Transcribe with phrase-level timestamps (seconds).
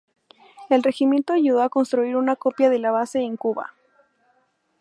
[0.71, 3.71] El regimiento ayudó a construir una copia de la base en Cuba.